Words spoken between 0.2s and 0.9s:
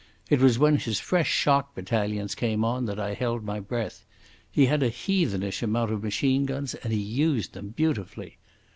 It was when